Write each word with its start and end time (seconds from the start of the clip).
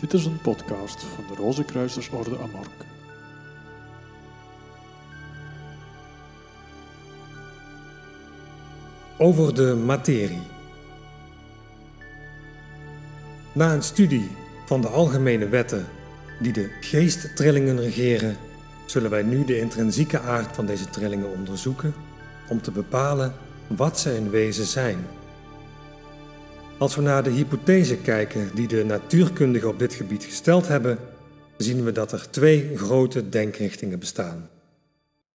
Dit 0.00 0.12
is 0.12 0.24
een 0.24 0.40
podcast 0.40 1.02
van 1.02 1.24
de 1.28 1.42
Rozenkruisersorde 1.42 2.38
Amork. 2.38 2.84
Over 9.18 9.54
de 9.54 9.74
materie. 9.74 10.42
Na 13.52 13.72
een 13.74 13.82
studie 13.82 14.30
van 14.66 14.80
de 14.80 14.88
algemene 14.88 15.48
wetten 15.48 15.86
die 16.38 16.52
de 16.52 16.70
geesttrillingen 16.80 17.80
regeren, 17.80 18.36
zullen 18.86 19.10
wij 19.10 19.22
nu 19.22 19.44
de 19.44 19.58
intrinsieke 19.58 20.20
aard 20.20 20.54
van 20.54 20.66
deze 20.66 20.90
trillingen 20.90 21.30
onderzoeken 21.30 21.94
om 22.48 22.62
te 22.62 22.70
bepalen 22.70 23.34
wat 23.66 23.98
ze 23.98 24.16
in 24.16 24.30
wezen 24.30 24.66
zijn. 24.66 25.06
Als 26.80 26.94
we 26.94 27.02
naar 27.02 27.22
de 27.22 27.30
hypothese 27.30 27.96
kijken 27.96 28.50
die 28.54 28.68
de 28.68 28.84
natuurkundigen 28.84 29.68
op 29.68 29.78
dit 29.78 29.94
gebied 29.94 30.24
gesteld 30.24 30.68
hebben, 30.68 30.98
zien 31.56 31.84
we 31.84 31.92
dat 31.92 32.12
er 32.12 32.30
twee 32.30 32.76
grote 32.76 33.28
denkrichtingen 33.28 33.98
bestaan. 33.98 34.48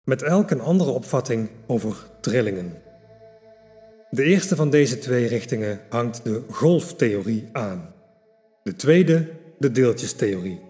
Met 0.03 0.21
elk 0.21 0.51
een 0.51 0.61
andere 0.61 0.89
opvatting 0.89 1.49
over 1.65 1.95
trillingen. 2.21 2.73
De 4.09 4.23
eerste 4.23 4.55
van 4.55 4.69
deze 4.69 4.99
twee 4.99 5.27
richtingen 5.27 5.79
hangt 5.89 6.23
de 6.23 6.41
golftheorie 6.49 7.49
aan. 7.51 7.93
De 8.63 8.75
tweede 8.75 9.29
de 9.59 9.71
deeltjestheorie. 9.71 10.61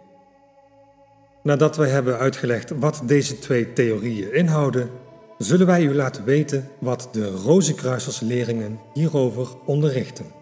Nadat 1.44 1.78
wij 1.78 1.90
hebben 1.90 2.18
uitgelegd 2.18 2.70
wat 2.70 3.02
deze 3.06 3.40
twee 3.40 3.74
theorieën 3.74 4.34
inhouden, 4.34 4.90
zullen 5.38 5.68
wij 5.68 5.84
u 5.84 5.94
laten 5.96 6.24
weten 6.24 6.70
wat 6.80 7.10
de 7.12 7.30
Rozenkruisersleringen 7.30 8.80
hierover 8.94 9.48
onderrichten. 9.66 10.42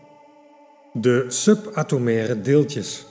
De 0.94 1.26
subatomaire 1.28 2.42
deeltjes. 2.42 3.06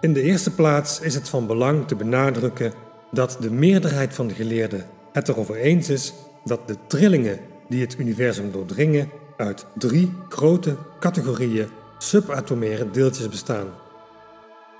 In 0.00 0.12
de 0.12 0.22
eerste 0.22 0.54
plaats 0.54 1.00
is 1.00 1.14
het 1.14 1.28
van 1.28 1.46
belang 1.46 1.88
te 1.88 1.96
benadrukken 1.96 2.72
dat 3.10 3.36
de 3.40 3.50
meerderheid 3.50 4.14
van 4.14 4.26
de 4.26 4.34
geleerden 4.34 4.86
het 5.12 5.28
erover 5.28 5.56
eens 5.56 5.88
is 5.88 6.12
dat 6.44 6.68
de 6.68 6.76
trillingen 6.86 7.38
die 7.68 7.80
het 7.80 7.98
universum 7.98 8.52
doordringen 8.52 9.10
uit 9.36 9.66
drie 9.74 10.12
grote 10.28 10.76
categorieën 11.00 11.68
subatomaire 11.98 12.90
deeltjes 12.90 13.28
bestaan: 13.28 13.66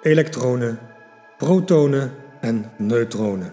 elektronen, 0.03 0.79
protonen 1.39 2.13
en 2.41 2.71
neutronen. 2.79 3.53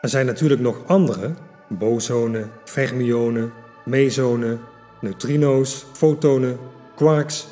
Er 0.00 0.08
zijn 0.08 0.26
natuurlijk 0.26 0.60
nog 0.60 0.86
andere, 0.86 1.34
bosonen, 1.68 2.50
fermionen, 2.64 3.52
mesonen, 3.84 4.60
neutrino's, 5.00 5.86
fotonen, 5.92 6.58
quarks 6.96 7.46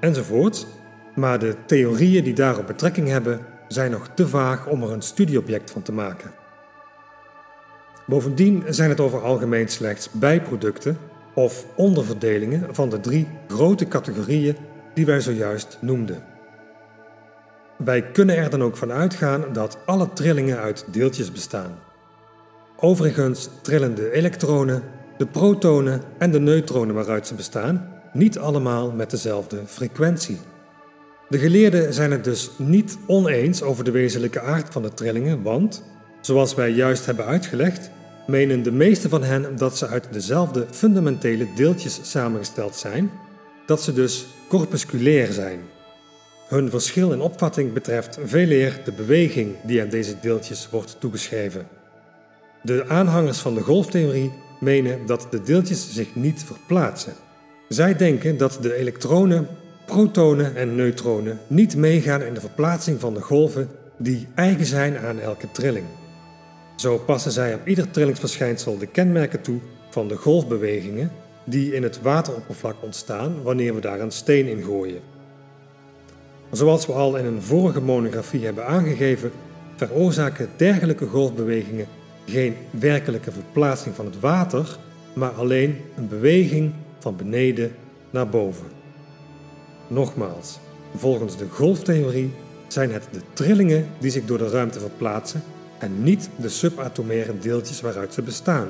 enzovoort, 0.00 0.66
maar 1.14 1.38
de 1.38 1.56
theorieën 1.66 2.24
die 2.24 2.34
daarop 2.34 2.66
betrekking 2.66 3.08
hebben 3.08 3.40
zijn 3.68 3.90
nog 3.90 4.08
te 4.14 4.28
vaag 4.28 4.66
om 4.66 4.82
er 4.82 4.90
een 4.90 5.02
studieobject 5.02 5.70
van 5.70 5.82
te 5.82 5.92
maken. 5.92 6.30
Bovendien 8.06 8.64
zijn 8.68 8.88
het 8.88 9.00
over 9.00 9.22
algemeen 9.22 9.68
slechts 9.68 10.10
bijproducten 10.10 10.98
of 11.34 11.66
onderverdelingen 11.76 12.74
van 12.74 12.88
de 12.88 13.00
drie 13.00 13.28
grote 13.48 13.88
categorieën 13.88 14.56
die 14.94 15.06
wij 15.06 15.20
zojuist 15.20 15.78
noemden. 15.80 16.22
Wij 17.76 18.02
kunnen 18.02 18.36
er 18.36 18.50
dan 18.50 18.62
ook 18.62 18.76
van 18.76 18.92
uitgaan 18.92 19.44
dat 19.52 19.78
alle 19.86 20.12
trillingen 20.12 20.58
uit 20.58 20.84
deeltjes 20.92 21.32
bestaan. 21.32 21.78
Overigens 22.76 23.48
trillen 23.62 23.94
de 23.94 24.12
elektronen, 24.12 24.82
de 25.16 25.26
protonen 25.26 26.02
en 26.18 26.30
de 26.30 26.40
neutronen 26.40 26.94
waaruit 26.94 27.26
ze 27.26 27.34
bestaan 27.34 27.99
niet 28.12 28.38
allemaal 28.38 28.90
met 28.90 29.10
dezelfde 29.10 29.62
frequentie. 29.66 30.38
De 31.28 31.38
geleerden 31.38 31.94
zijn 31.94 32.10
het 32.10 32.24
dus 32.24 32.50
niet 32.56 32.98
oneens 33.06 33.62
over 33.62 33.84
de 33.84 33.90
wezenlijke 33.90 34.40
aard 34.40 34.72
van 34.72 34.82
de 34.82 34.94
trillingen, 34.94 35.42
want, 35.42 35.84
zoals 36.20 36.54
wij 36.54 36.70
juist 36.70 37.06
hebben 37.06 37.24
uitgelegd, 37.24 37.90
menen 38.26 38.62
de 38.62 38.72
meeste 38.72 39.08
van 39.08 39.22
hen 39.22 39.56
dat 39.56 39.78
ze 39.78 39.86
uit 39.86 40.12
dezelfde 40.12 40.66
fundamentele 40.70 41.46
deeltjes 41.54 42.00
samengesteld 42.02 42.76
zijn, 42.76 43.10
dat 43.66 43.82
ze 43.82 43.92
dus 43.92 44.26
corpusculair 44.48 45.32
zijn. 45.32 45.60
Hun 46.48 46.70
verschil 46.70 47.12
in 47.12 47.20
opvatting 47.20 47.72
betreft 47.72 48.18
veeleer 48.24 48.80
de 48.84 48.92
beweging 48.92 49.54
die 49.62 49.82
aan 49.82 49.88
deze 49.88 50.20
deeltjes 50.20 50.68
wordt 50.70 50.96
toegeschreven. 51.00 51.66
De 52.62 52.84
aanhangers 52.88 53.38
van 53.38 53.54
de 53.54 53.60
golftheorie 53.60 54.32
menen 54.60 55.06
dat 55.06 55.26
de 55.30 55.42
deeltjes 55.42 55.94
zich 55.94 56.14
niet 56.14 56.44
verplaatsen. 56.44 57.12
Zij 57.70 57.96
denken 57.96 58.36
dat 58.36 58.58
de 58.62 58.74
elektronen, 58.74 59.48
protonen 59.86 60.56
en 60.56 60.74
neutronen 60.74 61.38
niet 61.46 61.76
meegaan 61.76 62.22
in 62.22 62.34
de 62.34 62.40
verplaatsing 62.40 63.00
van 63.00 63.14
de 63.14 63.20
golven 63.20 63.68
die 63.96 64.26
eigen 64.34 64.64
zijn 64.66 64.98
aan 64.98 65.20
elke 65.20 65.50
trilling. 65.50 65.86
Zo 66.76 66.98
passen 66.98 67.32
zij 67.32 67.54
op 67.54 67.66
ieder 67.66 67.90
trillingsverschijnsel 67.90 68.78
de 68.78 68.86
kenmerken 68.86 69.40
toe 69.40 69.60
van 69.90 70.08
de 70.08 70.16
golfbewegingen 70.16 71.10
die 71.44 71.74
in 71.74 71.82
het 71.82 72.02
wateroppervlak 72.02 72.76
ontstaan 72.82 73.42
wanneer 73.42 73.74
we 73.74 73.80
daar 73.80 74.00
een 74.00 74.12
steen 74.12 74.46
in 74.46 74.62
gooien. 74.62 75.00
Zoals 76.50 76.86
we 76.86 76.92
al 76.92 77.16
in 77.16 77.24
een 77.24 77.42
vorige 77.42 77.80
monografie 77.80 78.44
hebben 78.44 78.66
aangegeven, 78.66 79.30
veroorzaken 79.76 80.48
dergelijke 80.56 81.06
golfbewegingen 81.06 81.86
geen 82.26 82.56
werkelijke 82.70 83.32
verplaatsing 83.32 83.94
van 83.94 84.04
het 84.04 84.20
water, 84.20 84.78
maar 85.14 85.30
alleen 85.30 85.76
een 85.96 86.08
beweging 86.08 86.72
van 87.00 87.16
beneden 87.16 87.74
naar 88.10 88.28
boven. 88.28 88.66
Nogmaals, 89.86 90.58
volgens 90.96 91.36
de 91.36 91.46
golftheorie 91.48 92.30
zijn 92.68 92.92
het 92.92 93.08
de 93.12 93.20
trillingen 93.32 93.86
die 93.98 94.10
zich 94.10 94.24
door 94.24 94.38
de 94.38 94.48
ruimte 94.48 94.80
verplaatsen 94.80 95.42
en 95.78 96.02
niet 96.02 96.28
de 96.36 96.48
subatomaire 96.48 97.38
deeltjes 97.38 97.80
waaruit 97.80 98.14
ze 98.14 98.22
bestaan. 98.22 98.68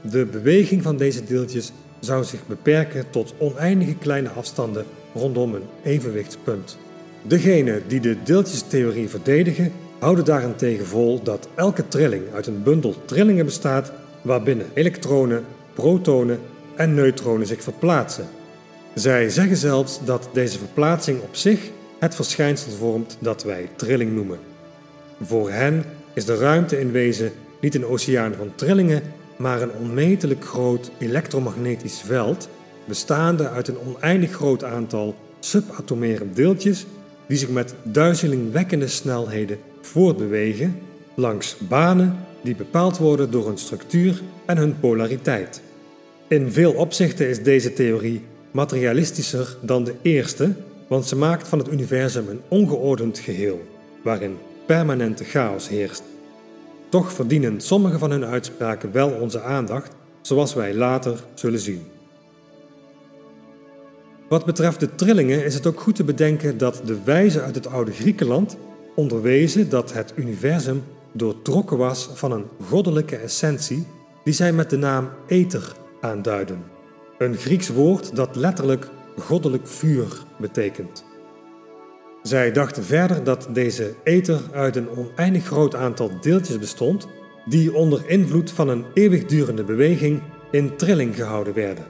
De 0.00 0.24
beweging 0.24 0.82
van 0.82 0.96
deze 0.96 1.24
deeltjes 1.24 1.72
zou 1.98 2.24
zich 2.24 2.46
beperken 2.46 3.10
tot 3.10 3.34
oneindige 3.38 3.94
kleine 3.94 4.28
afstanden 4.28 4.84
rondom 5.14 5.54
een 5.54 5.66
evenwichtspunt. 5.82 6.78
Degenen 7.22 7.82
die 7.86 8.00
de 8.00 8.22
deeltjestheorie 8.22 9.08
verdedigen, 9.08 9.72
houden 9.98 10.24
daarentegen 10.24 10.86
vol 10.86 11.22
dat 11.22 11.48
elke 11.54 11.88
trilling 11.88 12.22
uit 12.34 12.46
een 12.46 12.62
bundel 12.62 12.94
trillingen 13.04 13.44
bestaat 13.44 13.92
waarbinnen 14.22 14.66
elektronen, 14.74 15.44
protonen 15.74 16.38
en 16.76 16.94
neutronen 16.94 17.46
zich 17.46 17.62
verplaatsen. 17.62 18.28
Zij 18.94 19.30
zeggen 19.30 19.56
zelfs 19.56 20.00
dat 20.04 20.28
deze 20.32 20.58
verplaatsing 20.58 21.20
op 21.20 21.34
zich 21.36 21.70
het 21.98 22.14
verschijnsel 22.14 22.72
vormt 22.72 23.16
dat 23.20 23.42
wij 23.42 23.68
trilling 23.76 24.12
noemen. 24.12 24.38
Voor 25.22 25.50
hen 25.50 25.84
is 26.14 26.24
de 26.24 26.36
ruimte 26.36 26.80
in 26.80 26.90
wezen 26.92 27.32
niet 27.60 27.74
een 27.74 27.86
oceaan 27.86 28.34
van 28.34 28.52
trillingen, 28.54 29.02
maar 29.36 29.62
een 29.62 29.72
onmetelijk 29.80 30.44
groot 30.44 30.90
elektromagnetisch 30.98 32.00
veld, 32.06 32.48
bestaande 32.84 33.48
uit 33.48 33.68
een 33.68 33.78
oneindig 33.86 34.32
groot 34.32 34.64
aantal 34.64 35.14
subatomaire 35.40 36.30
deeltjes 36.32 36.86
die 37.26 37.38
zich 37.38 37.48
met 37.48 37.74
duizelingwekkende 37.82 38.88
snelheden 38.88 39.58
voortbewegen 39.80 40.80
langs 41.14 41.56
banen 41.58 42.16
die 42.42 42.56
bepaald 42.56 42.98
worden 42.98 43.30
door 43.30 43.46
hun 43.46 43.58
structuur 43.58 44.22
en 44.46 44.56
hun 44.56 44.80
polariteit. 44.80 45.62
In 46.28 46.52
veel 46.52 46.72
opzichten 46.72 47.28
is 47.28 47.42
deze 47.42 47.72
theorie 47.72 48.22
materialistischer 48.50 49.56
dan 49.60 49.84
de 49.84 49.94
eerste, 50.02 50.52
want 50.86 51.06
ze 51.06 51.16
maakt 51.16 51.48
van 51.48 51.58
het 51.58 51.72
universum 51.72 52.28
een 52.28 52.40
ongeordend 52.48 53.18
geheel, 53.18 53.62
waarin 54.02 54.36
permanente 54.66 55.24
chaos 55.24 55.68
heerst. 55.68 56.02
Toch 56.88 57.12
verdienen 57.12 57.60
sommige 57.60 57.98
van 57.98 58.10
hun 58.10 58.24
uitspraken 58.24 58.92
wel 58.92 59.10
onze 59.10 59.40
aandacht, 59.40 59.92
zoals 60.20 60.54
wij 60.54 60.74
later 60.74 61.24
zullen 61.34 61.58
zien. 61.58 61.82
Wat 64.28 64.44
betreft 64.44 64.80
de 64.80 64.94
trillingen 64.94 65.44
is 65.44 65.54
het 65.54 65.66
ook 65.66 65.80
goed 65.80 65.94
te 65.94 66.04
bedenken 66.04 66.58
dat 66.58 66.80
de 66.84 67.02
wijzen 67.04 67.42
uit 67.42 67.54
het 67.54 67.66
oude 67.66 67.92
Griekenland 67.92 68.56
onderwezen 68.94 69.68
dat 69.68 69.92
het 69.92 70.12
universum 70.16 70.82
doortrokken 71.12 71.76
was 71.76 72.10
van 72.14 72.32
een 72.32 72.44
goddelijke 72.68 73.16
essentie 73.16 73.86
die 74.24 74.34
zij 74.34 74.52
met 74.52 74.70
de 74.70 74.76
naam 74.76 75.08
ether 75.26 75.82
aanduiden. 76.04 76.64
Een 77.18 77.36
Grieks 77.36 77.68
woord 77.68 78.16
dat 78.16 78.36
letterlijk 78.36 78.88
goddelijk 79.18 79.68
vuur 79.68 80.06
betekent. 80.38 81.04
Zij 82.22 82.52
dachten 82.52 82.84
verder 82.84 83.24
dat 83.24 83.48
deze 83.52 83.94
ether 84.02 84.40
uit 84.52 84.76
een 84.76 84.88
oneindig 84.88 85.44
groot 85.44 85.74
aantal 85.74 86.10
deeltjes 86.20 86.58
bestond, 86.58 87.08
die 87.44 87.74
onder 87.74 88.08
invloed 88.08 88.50
van 88.50 88.68
een 88.68 88.84
eeuwigdurende 88.94 89.64
beweging 89.64 90.22
in 90.50 90.76
trilling 90.76 91.16
gehouden 91.16 91.54
werden. 91.54 91.84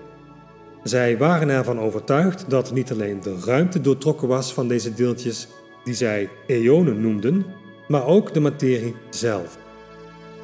Zij 0.82 1.19
waren 1.19 1.49
ervan 1.49 1.81
overtuigd 1.81 2.50
dat 2.50 2.72
niet 2.72 2.93
alleen 2.93 3.20
de 3.20 3.40
ruimte 3.44 3.81
doortrokken 3.81 4.28
was 4.28 4.52
van 4.52 4.69
deze 4.69 4.94
deeltjes, 4.94 5.49
die 5.84 5.94
zij 5.94 6.28
eonen 6.46 7.00
noemden, 7.00 7.46
maar 7.88 8.06
ook 8.06 8.34
de 8.34 8.40
materie 8.40 8.94
zelf. 9.11 9.58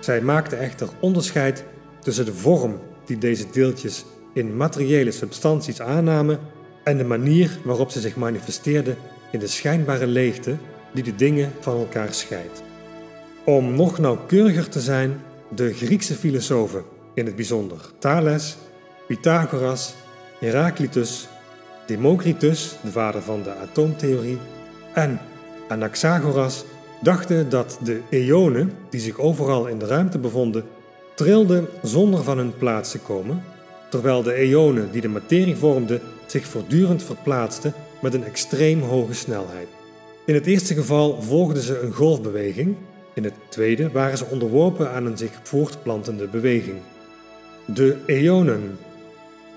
Zij 0.01 0.21
maakten 0.21 0.59
echter 0.59 0.89
onderscheid 1.01 1.65
tussen 2.01 2.25
de 2.25 2.35
vorm 2.35 2.79
die 3.11 3.19
deze 3.19 3.47
deeltjes 3.53 4.05
in 4.33 4.57
materiële 4.57 5.11
substanties 5.11 5.81
aannamen 5.81 6.39
en 6.85 6.99
de 6.99 7.05
manier 7.05 7.59
waarop 7.65 7.91
ze 7.91 8.01
zich 8.01 8.17
manifesteerden 8.17 8.97
in 9.33 9.39
de 9.39 9.47
schijnbare 9.47 10.07
leegte 10.07 10.57
die 10.93 11.03
de 11.03 11.15
dingen 11.15 11.53
van 11.61 11.77
elkaar 11.77 12.15
scheidt. 12.15 12.63
Om 13.45 13.75
nog 13.75 13.99
nauwkeuriger 13.99 14.69
te 14.69 14.81
zijn, 14.81 15.21
de 15.55 15.73
Griekse 15.73 16.15
filosofen, 16.15 16.85
in 17.15 17.27
het 17.27 17.37
bijzonder 17.37 17.79
Thales, 17.99 18.57
Pythagoras, 19.07 19.95
Heraclitus, 20.41 21.29
Democritus, 21.87 22.77
de 22.83 22.91
vader 22.91 23.23
van 23.23 23.43
de 23.43 23.55
atoomtheorie, 23.55 24.39
en 24.95 25.21
Anaxagoras 25.69 26.65
dachten 27.03 27.49
dat 27.49 27.79
de 27.83 28.01
eonen, 28.11 28.73
die 28.91 29.01
zich 29.01 29.19
overal 29.19 29.67
in 29.67 29.79
de 29.79 29.87
ruimte 29.87 30.19
bevonden, 30.19 30.65
trilden 31.21 31.69
zonder 31.83 32.23
van 32.23 32.39
hun 32.39 32.57
plaats 32.57 32.91
te 32.91 32.99
komen, 32.99 33.43
terwijl 33.91 34.23
de 34.23 34.35
eonen 34.35 34.91
die 34.91 35.01
de 35.01 35.09
materie 35.09 35.57
vormden 35.57 36.01
zich 36.27 36.47
voortdurend 36.47 37.03
verplaatsten 37.03 37.75
met 38.01 38.15
een 38.15 38.25
extreem 38.25 38.83
hoge 38.83 39.15
snelheid. 39.15 39.69
In 40.27 40.35
het 40.35 40.47
eerste 40.47 40.75
geval 40.75 41.23
volgden 41.23 41.63
ze 41.63 41.81
een 41.81 41.93
golfbeweging, 41.93 42.77
in 43.15 43.25
het 43.25 43.35
tweede 43.49 43.91
waren 43.91 44.19
ze 44.19 44.25
onderworpen 44.31 44.91
aan 44.91 45.07
een 45.07 45.17
zich 45.17 45.31
voortplantende 45.43 46.27
beweging. 46.27 46.77
De 47.67 47.97
eonen. 48.07 48.79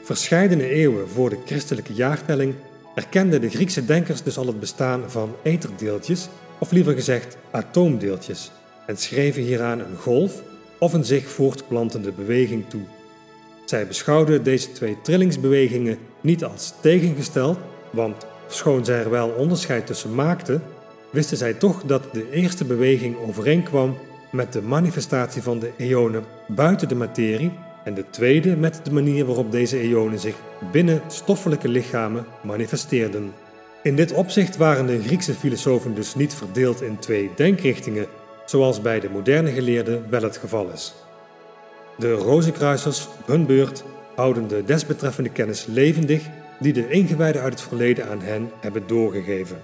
Verscheidene 0.01 0.67
eeuwen 0.69 1.09
voor 1.09 1.29
de 1.29 1.39
christelijke 1.45 1.93
jaartelling 1.93 2.53
erkenden 2.95 3.41
de 3.41 3.49
Griekse 3.49 3.85
denkers 3.85 4.23
dus 4.23 4.37
al 4.37 4.47
het 4.47 4.59
bestaan 4.59 5.11
van 5.11 5.35
etherdeeltjes, 5.43 6.27
of 6.59 6.71
liever 6.71 6.93
gezegd 6.93 7.37
atoomdeeltjes, 7.51 8.51
en 8.87 8.97
schreven 8.97 9.41
hieraan 9.41 9.79
een 9.79 9.97
golf 9.97 10.43
of 10.79 10.93
een 10.93 11.05
zich 11.05 11.29
voortplantende 11.29 12.11
beweging 12.11 12.63
toe. 12.69 12.81
Zij 13.65 13.87
beschouwden 13.87 14.43
deze 14.43 14.71
twee 14.71 14.97
trillingsbewegingen 15.01 15.97
niet 16.21 16.43
als 16.43 16.73
tegengesteld, 16.81 17.57
want 17.89 18.25
schoon 18.47 18.85
zij 18.85 18.99
er 18.99 19.09
wel 19.09 19.29
onderscheid 19.29 19.87
tussen 19.87 20.15
maakten, 20.15 20.63
wisten 21.09 21.37
zij 21.37 21.53
toch 21.53 21.83
dat 21.83 22.03
de 22.13 22.31
eerste 22.31 22.65
beweging 22.65 23.17
overeenkwam 23.17 23.97
met 24.31 24.53
de 24.53 24.61
manifestatie 24.61 25.41
van 25.41 25.59
de 25.59 25.71
eonen 25.77 26.23
buiten 26.47 26.87
de 26.87 26.95
materie 26.95 27.51
en 27.83 27.93
de 27.93 28.05
tweede 28.09 28.55
met 28.55 28.79
de 28.83 28.91
manier 28.91 29.25
waarop 29.25 29.51
deze 29.51 29.79
eonen 29.79 30.19
zich 30.19 30.35
binnen 30.71 31.01
stoffelijke 31.07 31.67
lichamen 31.67 32.25
manifesteerden. 32.41 33.33
In 33.83 33.95
dit 33.95 34.13
opzicht 34.13 34.57
waren 34.57 34.85
de 34.85 35.01
Griekse 35.01 35.33
filosofen 35.33 35.95
dus 35.95 36.15
niet 36.15 36.33
verdeeld 36.33 36.81
in 36.81 36.99
twee 36.99 37.31
denkrichtingen, 37.35 38.07
zoals 38.45 38.81
bij 38.81 38.99
de 38.99 39.09
moderne 39.09 39.51
geleerden 39.51 40.09
wel 40.09 40.21
het 40.21 40.37
geval 40.37 40.69
is. 40.73 40.93
De 41.97 42.11
Rozenkruisers, 42.11 43.07
op 43.19 43.27
hun 43.27 43.45
beurt, 43.45 43.83
houden 44.15 44.47
de 44.47 44.63
desbetreffende 44.65 45.29
kennis 45.29 45.65
levendig 45.65 46.23
die 46.59 46.73
de 46.73 46.89
ingewijden 46.89 47.41
uit 47.41 47.53
het 47.53 47.61
verleden 47.61 48.09
aan 48.09 48.21
hen 48.21 48.51
hebben 48.59 48.83
doorgegeven. 48.87 49.61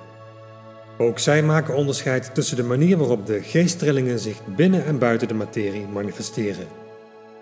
Ook 0.97 1.19
zij 1.19 1.43
maken 1.43 1.75
onderscheid 1.75 2.33
tussen 2.33 2.57
de 2.57 2.63
manier 2.63 2.97
waarop 2.97 3.25
de 3.25 3.41
geesttrillingen 3.41 4.19
zich 4.19 4.37
binnen 4.55 4.85
en 4.85 4.97
buiten 4.97 5.27
de 5.27 5.33
materie 5.33 5.87
manifesteren. 5.87 6.67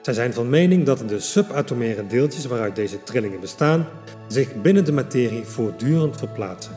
Zij 0.02 0.14
zijn 0.14 0.34
van 0.34 0.50
mening 0.50 0.86
dat 0.86 1.10
de 1.10 1.20
subatomaire 1.20 2.08
deeltjes 2.08 2.46
waaruit 2.46 2.76
deze 2.76 3.04
trillingen 3.04 3.40
bestaan 3.40 3.88
zich 4.28 4.62
binnen 4.62 4.86
de 4.86 4.92
materie 4.92 5.44
voortdurend 5.44 6.18
verplaatsen. 6.18 6.72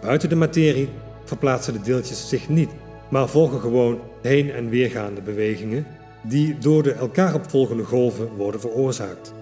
Buiten 0.00 0.28
de 0.28 0.36
materie 0.36 0.88
verplaatsen 1.24 1.72
de 1.72 1.80
deeltjes 1.80 2.28
zich 2.28 2.48
niet, 2.48 2.70
maar 3.10 3.28
volgen 3.28 3.60
gewoon 3.60 4.00
heen- 4.22 4.52
en 4.52 4.68
weergaande 4.68 5.20
bewegingen 5.20 5.86
die 6.22 6.58
door 6.58 6.82
de 6.82 6.92
elkaar 6.92 7.34
opvolgende 7.34 7.84
golven 7.84 8.28
worden 8.36 8.60
veroorzaakt. 8.60 9.34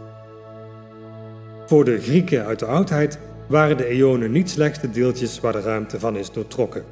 Voor 1.67 1.85
de 1.85 2.01
Grieken 2.01 2.45
uit 2.45 2.59
de 2.59 2.67
oudheid 2.67 3.19
waren 3.49 3.77
de 3.77 3.87
eonen 3.87 4.31
niet 4.31 4.51
slechts 4.51 4.81
de 4.81 4.91
deeltjes 4.91 5.41
waar 5.41 5.53
de 5.53 5.61
ruimte 5.61 6.01
van 6.01 6.17
is 6.17 6.33
doortrokken. 6.33 6.85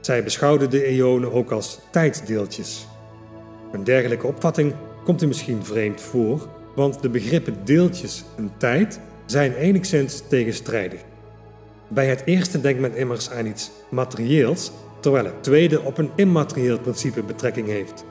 Zij 0.00 0.24
beschouwden 0.24 0.70
de 0.70 0.84
eonen 0.84 1.32
ook 1.32 1.50
als 1.50 1.80
tijdsdeeltjes. 1.90 2.86
Een 3.72 3.84
dergelijke 3.84 4.26
opvatting 4.26 4.74
komt 5.04 5.22
u 5.22 5.26
misschien 5.26 5.64
vreemd 5.64 6.00
voor, 6.00 6.48
want 6.74 7.02
de 7.02 7.08
begrippen 7.08 7.56
deeltjes 7.64 8.24
en 8.36 8.52
tijd 8.56 9.00
zijn 9.26 9.54
enigszins 9.54 10.22
tegenstrijdig. 10.28 11.00
Bij 11.88 12.06
het 12.06 12.22
eerste 12.24 12.60
denkt 12.60 12.80
men 12.80 12.96
immers 12.96 13.30
aan 13.30 13.46
iets 13.46 13.70
materieels, 13.90 14.72
terwijl 15.00 15.24
het 15.24 15.42
tweede 15.42 15.82
op 15.82 15.98
een 15.98 16.10
immaterieel 16.14 16.78
principe 16.78 17.22
betrekking 17.22 17.68
heeft. 17.68 18.04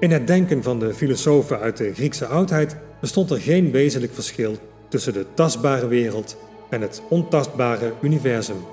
In 0.00 0.10
het 0.10 0.26
denken 0.26 0.62
van 0.62 0.78
de 0.78 0.94
filosofen 0.94 1.58
uit 1.58 1.76
de 1.76 1.94
Griekse 1.94 2.26
oudheid 2.26 2.76
bestond 3.00 3.30
er 3.30 3.40
geen 3.40 3.70
wezenlijk 3.70 4.14
verschil 4.14 4.56
tussen 4.88 5.12
de 5.12 5.26
tastbare 5.34 5.86
wereld 5.86 6.36
en 6.70 6.80
het 6.80 7.02
ontastbare 7.08 7.92
universum. 8.02 8.64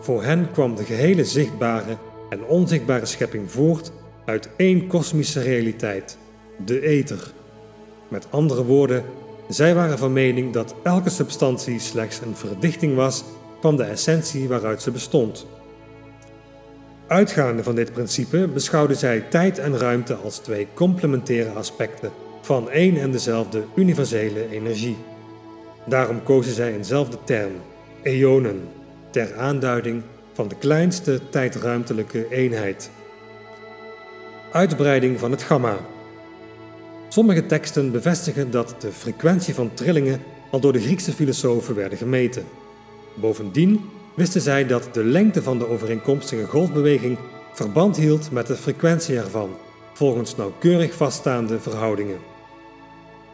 Voor 0.00 0.22
hen 0.22 0.50
kwam 0.52 0.76
de 0.76 0.84
gehele 0.84 1.24
zichtbare 1.24 1.96
en 2.28 2.44
onzichtbare 2.44 3.06
schepping 3.06 3.50
voort 3.50 3.92
uit 4.24 4.48
één 4.56 4.86
kosmische 4.86 5.40
realiteit, 5.40 6.18
de 6.64 6.80
ether. 6.80 7.32
Met 8.08 8.26
andere 8.30 8.64
woorden, 8.64 9.04
zij 9.48 9.74
waren 9.74 9.98
van 9.98 10.12
mening 10.12 10.52
dat 10.52 10.74
elke 10.82 11.10
substantie 11.10 11.78
slechts 11.78 12.20
een 12.20 12.36
verdichting 12.36 12.94
was 12.94 13.24
van 13.60 13.76
de 13.76 13.82
essentie 13.82 14.48
waaruit 14.48 14.82
ze 14.82 14.90
bestond. 14.90 15.46
Uitgaande 17.06 17.62
van 17.62 17.74
dit 17.74 17.92
principe 17.92 18.48
beschouwden 18.48 18.96
zij 18.96 19.20
tijd 19.20 19.58
en 19.58 19.78
ruimte 19.78 20.14
als 20.14 20.38
twee 20.38 20.68
complementaire 20.74 21.50
aspecten 21.50 22.10
van 22.42 22.70
één 22.70 22.96
en 22.96 23.10
dezelfde 23.10 23.64
universele 23.74 24.50
energie. 24.50 24.96
Daarom 25.86 26.22
kozen 26.22 26.54
zij 26.54 26.74
eenzelfde 26.74 27.16
term, 27.24 27.52
eonen, 28.02 28.68
ter 29.10 29.36
aanduiding 29.36 30.02
van 30.32 30.48
de 30.48 30.54
kleinste 30.54 31.20
tijdruimtelijke 31.30 32.28
eenheid. 32.28 32.90
Uitbreiding 34.52 35.18
van 35.18 35.30
het 35.30 35.42
gamma. 35.42 35.76
Sommige 37.08 37.46
teksten 37.46 37.92
bevestigen 37.92 38.50
dat 38.50 38.74
de 38.78 38.92
frequentie 38.92 39.54
van 39.54 39.74
trillingen 39.74 40.22
al 40.50 40.60
door 40.60 40.72
de 40.72 40.80
Griekse 40.80 41.12
filosofen 41.12 41.74
werden 41.74 41.98
gemeten. 41.98 42.44
Bovendien 43.14 43.80
wisten 44.14 44.40
zij 44.40 44.66
dat 44.66 44.88
de 44.92 45.04
lengte 45.04 45.42
van 45.42 45.58
de 45.58 45.68
overeenkomstige 45.68 46.44
golfbeweging 46.44 47.18
verband 47.52 47.96
hield 47.96 48.30
met 48.30 48.46
de 48.46 48.54
frequentie 48.54 49.16
ervan, 49.16 49.50
volgens 49.92 50.36
nauwkeurig 50.36 50.94
vaststaande 50.94 51.60
verhoudingen. 51.60 52.18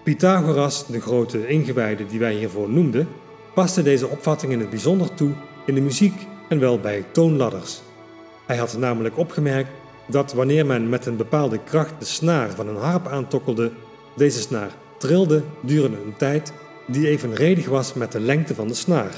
Pythagoras, 0.03 0.87
de 0.87 1.01
grote 1.01 1.47
ingewijde 1.47 2.07
die 2.07 2.19
wij 2.19 2.35
hiervoor 2.35 2.69
noemden, 2.69 3.09
paste 3.55 3.83
deze 3.83 4.09
opvatting 4.09 4.53
in 4.53 4.61
het 4.61 4.71
bijzonder 4.71 5.15
toe 5.15 5.33
in 5.67 5.75
de 5.75 5.81
muziek 5.81 6.27
en 6.49 6.59
wel 6.59 6.81
bij 6.81 7.05
toonladders. 7.13 7.83
Hij 8.47 8.57
had 8.57 8.79
namelijk 8.79 9.19
opgemerkt 9.19 9.71
dat 10.07 10.33
wanneer 10.33 10.67
men 10.67 10.89
met 10.89 11.07
een 11.07 11.17
bepaalde 11.17 11.59
kracht 11.65 11.95
de 11.99 12.05
snaar 12.05 12.51
van 12.51 12.69
een 12.69 12.77
harp 12.77 13.07
aantokkelde, 13.07 13.71
deze 14.17 14.41
snaar 14.41 14.71
trilde 14.99 15.43
durende 15.63 15.97
een 16.05 16.17
tijd 16.17 16.53
die 16.87 17.09
evenredig 17.09 17.69
was 17.69 17.95
met 17.95 18.13
de 18.13 18.21
lengte 18.21 18.55
van 18.55 18.69
de 18.69 18.75
snaar. 18.75 19.13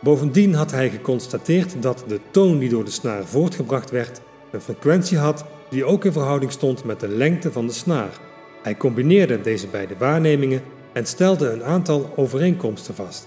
Bovendien 0.00 0.54
had 0.54 0.70
hij 0.70 0.90
geconstateerd 0.90 1.82
dat 1.82 2.04
de 2.08 2.20
toon 2.30 2.58
die 2.58 2.68
door 2.68 2.84
de 2.84 2.90
snaar 2.90 3.24
voortgebracht 3.24 3.90
werd 3.90 4.20
een 4.50 4.60
frequentie 4.60 5.18
had 5.18 5.44
die 5.70 5.84
ook 5.84 6.04
in 6.04 6.12
verhouding 6.12 6.52
stond 6.52 6.84
met 6.84 7.00
de 7.00 7.08
lengte 7.08 7.52
van 7.52 7.66
de 7.66 7.72
snaar. 7.72 8.10
Hij 8.62 8.76
combineerde 8.76 9.40
deze 9.40 9.66
beide 9.66 9.94
waarnemingen 9.98 10.62
en 10.92 11.06
stelde 11.06 11.50
een 11.50 11.64
aantal 11.64 12.12
overeenkomsten 12.16 12.94
vast. 12.94 13.26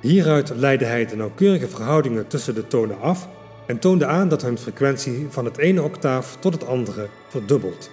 Hieruit 0.00 0.52
leidde 0.54 0.84
hij 0.84 1.06
de 1.06 1.16
nauwkeurige 1.16 1.68
verhoudingen 1.68 2.26
tussen 2.26 2.54
de 2.54 2.66
tonen 2.66 3.00
af 3.00 3.28
en 3.66 3.78
toonde 3.78 4.06
aan 4.06 4.28
dat 4.28 4.42
hun 4.42 4.58
frequentie 4.58 5.26
van 5.28 5.44
het 5.44 5.58
ene 5.58 5.82
octaaf 5.82 6.36
tot 6.40 6.52
het 6.52 6.66
andere 6.66 7.08
verdubbelt. 7.28 7.90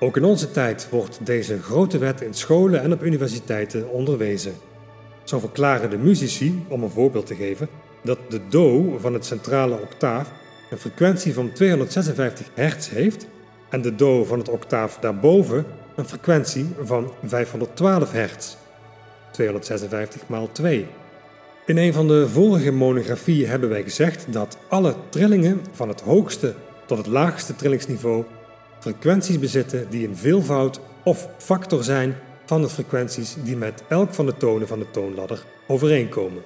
Ook 0.00 0.16
in 0.16 0.24
onze 0.24 0.50
tijd 0.50 0.88
wordt 0.90 1.18
deze 1.22 1.62
grote 1.62 1.98
wet 1.98 2.20
in 2.20 2.34
scholen 2.34 2.82
en 2.82 2.92
op 2.92 3.02
universiteiten 3.02 3.90
onderwezen. 3.90 4.52
Zo 5.28 5.38
verklaren 5.38 5.90
de 5.90 5.98
muzici, 5.98 6.64
om 6.68 6.82
een 6.82 6.90
voorbeeld 6.90 7.26
te 7.26 7.34
geven, 7.34 7.68
dat 8.02 8.18
de 8.28 8.40
do 8.48 8.96
van 8.98 9.14
het 9.14 9.24
centrale 9.24 9.80
octaaf 9.80 10.32
een 10.70 10.78
frequentie 10.78 11.34
van 11.34 11.52
256 11.52 12.46
hertz 12.54 12.88
heeft 12.90 13.26
en 13.70 13.82
de 13.82 13.94
do 13.94 14.24
van 14.24 14.38
het 14.38 14.48
octaaf 14.48 14.98
daarboven 14.98 15.64
een 15.96 16.08
frequentie 16.08 16.66
van 16.82 17.12
512 17.24 18.12
hertz. 18.12 18.56
256 19.32 20.22
maal 20.26 20.48
2. 20.52 20.86
In 21.66 21.76
een 21.76 21.92
van 21.92 22.08
de 22.08 22.28
vorige 22.28 22.72
monografieën 22.72 23.48
hebben 23.48 23.68
wij 23.68 23.82
gezegd 23.82 24.26
dat 24.32 24.58
alle 24.68 24.94
trillingen 25.08 25.60
van 25.72 25.88
het 25.88 26.00
hoogste 26.00 26.54
tot 26.86 26.98
het 26.98 27.06
laagste 27.06 27.56
trillingsniveau 27.56 28.24
frequenties 28.80 29.38
bezitten 29.38 29.90
die 29.90 30.08
een 30.08 30.16
veelvoud 30.16 30.80
of 31.04 31.28
factor 31.38 31.84
zijn 31.84 32.16
van 32.48 32.62
de 32.62 32.68
frequenties 32.68 33.36
die 33.44 33.56
met 33.56 33.82
elk 33.88 34.14
van 34.14 34.26
de 34.26 34.36
tonen 34.36 34.68
van 34.68 34.78
de 34.78 34.90
toonladder 34.90 35.44
overeenkomen. 35.66 36.42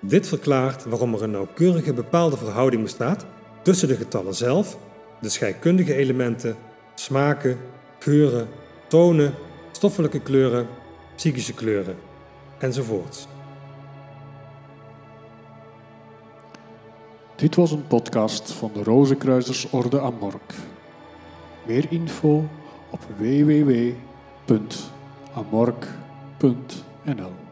Dit 0.00 0.28
verklaart 0.28 0.84
waarom 0.84 1.14
er 1.14 1.22
een 1.22 1.30
nauwkeurige 1.30 1.92
bepaalde 1.92 2.36
verhouding 2.36 2.82
bestaat 2.82 3.26
tussen 3.62 3.88
de 3.88 3.96
getallen 3.96 4.34
zelf, 4.34 4.76
de 5.20 5.28
scheikundige 5.28 5.94
elementen, 5.94 6.56
smaken, 6.94 7.58
geuren, 7.98 8.48
tonen, 8.88 9.34
stoffelijke 9.70 10.20
kleuren, 10.20 10.66
psychische 11.16 11.54
kleuren 11.54 11.96
enzovoorts. 12.58 13.26
Dit 17.36 17.54
was 17.54 17.70
een 17.70 17.86
podcast 17.86 18.52
van 18.52 18.70
de 18.74 18.82
Rozenkruisersorde 18.82 20.00
Amork. 20.00 20.54
Meer 21.66 21.86
info 21.90 22.48
op 22.90 23.00
www.amork.nl 25.40 27.49